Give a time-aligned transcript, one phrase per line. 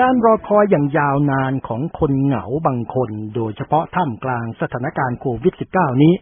[0.00, 6.14] การรอคอยอย่างยาวนานของคนเหงาบางคน โดยเฉพาะท่ามกลางสถานการณ์โควิด -19 นี้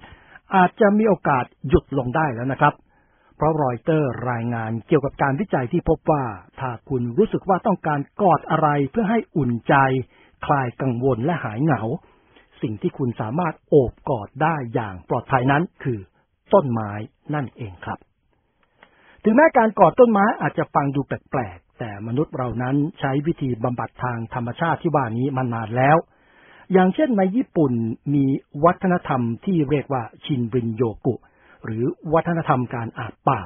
[0.55, 2.75] อาจจะมีโอกาสหยุดลงได้แล้วนะครับ
[3.37, 6.25] เพราะรอยเตอร์รายงานเกี่ยวกับการวิจัยที่พบว่า
[6.61, 9.75] ถ้าคุณรู้สึกว่าต้องการกอดอะไรเพื่อให้อุ่นใจ
[10.47, 11.83] คลายกังวลและหายเหงา
[12.63, 15.99] สิ่งที่คุณสามารถโอบกอดได้อย่างปลอดภัยนั้นคือ
[16.53, 16.93] ต้นไม้
[17.35, 17.99] นั่นเองครับ
[19.25, 25.97] ถึงแม้การกอดต้นไม้อาจจะฟังดูแปลกๆ แต่มนุษย์เรานั้นใช้วิธีบำบัดทางธรรมชาติที่ว่านี้มานานแล้ว
[26.73, 27.73] อย่างเช่นในญี่ปุ่น
[28.15, 28.25] มี
[28.65, 31.15] วัฒนธรรมที่เรียกว่าชินรินโยกุ
[31.65, 31.85] หรือ
[32.15, 33.41] วัฒนธรรมการอาบป่า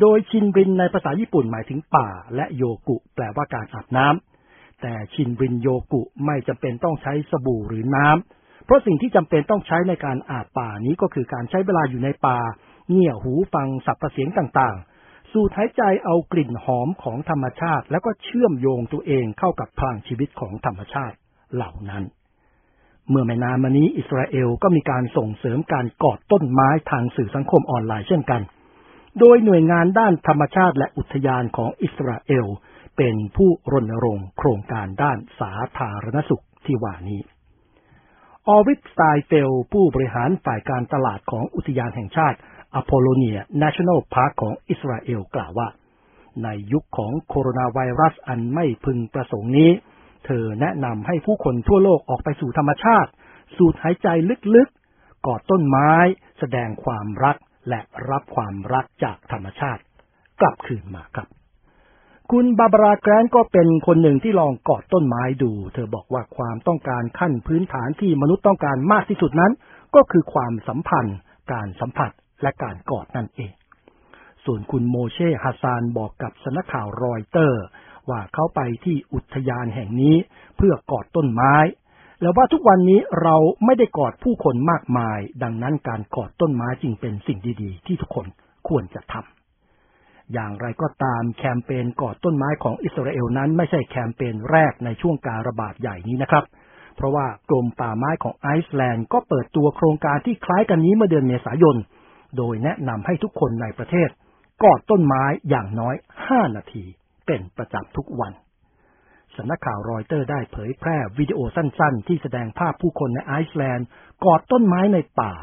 [0.00, 12.38] โดยชินรินในภาษาญี่ปุ่นหมายถึงป่า และโยกุ แปลว่าการอาบน้ำแต่ชินรินโยกุไม่จำเป็นต้องใช้สบู่หรือน้ำเพราะสิ่งที่จำเป็นต้องใช้ในการอาบป่านี้ก็คือการใช้เวลาอยู่ในป่า
[12.90, 14.76] เงี่ยหูฟังสับประเสียงต่าง
[15.32, 21.16] สูดหายใจเอากลิ่นหอมของธรรมชาติ แล้วก็เชื่อมโยงตัวเองเข้ากับพลังชีวิตของธรรมชาติ
[21.54, 22.04] เหล่านั้น
[23.10, 28.42] เมื่อไม่นานมานี้อิสราเอลก็มีการส่งเสริมการกอดต้นไม้ทางสื่อสังคมออนไลน์เช่นกัน
[29.18, 32.46] โดยหน่วยงานด้านธรรมชาติและอุทยานของอิสราเอล
[32.96, 37.20] เป็นผู้รณรงค์โครงการด้านสาธารณสุขที่ว่านี้
[38.48, 42.38] ออวิสไตเฟลผู้บริหารฝ่ายการตลาดของอุทยานแห่งชาติ
[42.74, 45.68] อโพโลเนีย National Park ของอิสราเอลกล่าวว่า
[46.42, 49.70] ในยุคของโคโรนาไวรัสอันไม่พึงประสงค์นี้
[50.26, 53.10] เธอแนะนำให้ผู้คนทั่วโลกออกไปสู่ธรรมชาติ
[53.56, 54.08] สูดหายใจ
[54.54, 55.92] ลึกๆ กอดต้นไม้
[56.38, 57.36] แสดงความรัก
[57.68, 57.80] และ
[58.10, 59.82] รับความรักจากธรรมชาติ
[60.40, 61.28] กลับคืนมาครับ
[62.30, 69.52] คุณบาบาราแกรนก็เป็นคนหนึ่งที่ลองกอดต้นไม้ดู เธอบอกว่าความต้องการขั้นพื้นฐานที่มนุษย์ต้องการมากที่สุดนั้น
[69.94, 71.16] ก็คือความสัมพันธ์
[71.52, 72.10] การสัมผัส
[72.42, 73.52] และการกอดนั่นเอง
[74.44, 77.62] ส่วนคุณโมเช่ฮัสซานบอกกับสนักข่าวรอยเตอร์
[78.10, 80.16] ว่าเขาไปที่อุทยานแห่งนี้
[80.56, 81.54] เพื่อกอดต้นไม้
[82.20, 88.26] แล้วว่าทุกวันนี้เราไม่ได้กอดผู้คนมากมาย ดังนั้นการกอดต้นไม้จึงเป็นสิ่งดีๆ ที่ทุกคน
[88.68, 96.44] ควรจะทำอย่างไรก็ตามแคมเปญกอดต้นไม้ของอิสราเอลนั้นไม่ใช่แคมเปญแรกในช่วงการระบาดใหญ่นี้นะครับ
[96.96, 101.76] เพราะว่ากรมป่าไม้ของไอซ์แลนด์ก็เปิดตัวโครงการที่คล้ายกันนี้เมื่อเดือนเมษายน
[102.36, 104.08] โดยแนะนำให้ทุกคนในประเทศ
[104.62, 105.94] กอดต้นไม้อย่างน้อย
[106.26, 106.84] 5 นาที
[107.26, 108.32] เป็นประจำทุกวัน
[109.36, 113.86] สำนักข่าวรอยเตอร์ได้เผยแพร่วิดีโอสั้นๆ ที่แสดงภาพผู้คนในไอซ์แลนด์
[114.24, 115.34] กอดต้นไม้ในป่า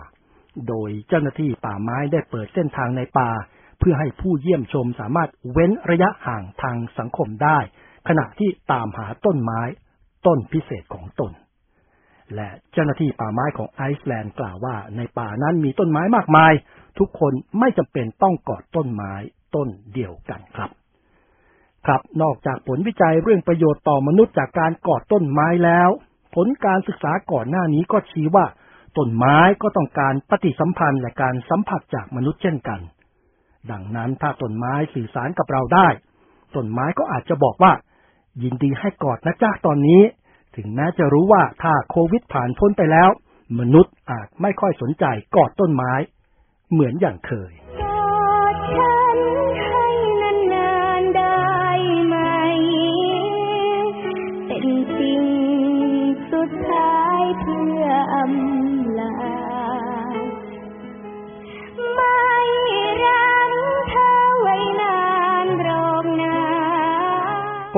[0.68, 3.30] โดยเจ้าหน้าที่ป่าไม้ได้เปิดเส้นทางในป่า
[3.80, 7.60] เพื่อให้ผู้เยี่ยมชมสามารถเว้นระยะห่างทางสังคมได้
[8.08, 9.62] ขณะที่ตามหาต้นไม้
[10.26, 11.32] ต้นพิเศษของตน
[12.36, 16.54] และเจ้าหน้าที่ป่าไม้ของไอซ์แลนด์กล่าวว่าในป่านั้นมีต้นไม้มากมาย
[17.00, 19.14] ทุกคนไม่จำเป็นต้องกอดต้นไม้
[19.56, 20.70] ต้นเดียวกันครับ
[21.86, 25.90] ครับนอกจากผลวิจัยเรื่องประโยชน์ต่อมนุษย์จากการกอดต้นไม้แล้ว
[26.36, 28.46] ผลการศึกษาก่อนหน้านี้ก็ชี้ว่า
[28.98, 32.80] ต้นไม้ก็ต้องการปฏิสัมพันธ์และการสัมผัสจากมนุษย์เช่นกัน
[33.72, 35.88] ดังนั้นถ้าต้นไม้สื่อสารกับเราได้
[36.56, 37.72] ต้นไม้ก็อาจจะบอกว่า
[38.44, 40.02] ยินดีให้กอดนะจ้าตอนนี้
[40.56, 43.10] ถึงแม้จะรู้ว่าถ้าโควิดผ่านพ้นไปแล้ว
[43.60, 45.06] มนุษย์อาจไม่ค่อยสนใจ
[45.36, 45.94] กอดต้นไม้
[46.72, 47.54] เหมือนอย่างเคย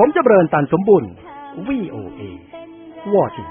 [0.00, 1.04] ผมจะเบริญตันสมบุญ
[1.66, 2.22] VOA
[3.12, 3.42] วอชิ